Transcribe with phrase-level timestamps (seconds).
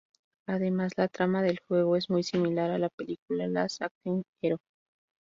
[0.47, 4.57] Además, la trama del juego es muy similar a la película Last Action Hero.